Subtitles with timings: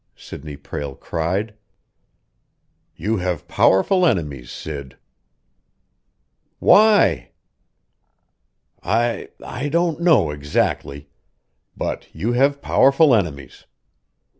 [0.15, 1.53] Sidney Prale cried.
[2.95, 4.97] "You have powerful enemies, Sid."
[6.57, 7.29] "Why?"
[8.81, 11.11] "I I don't know, exactly.
[11.77, 13.67] But you have powerful enemies.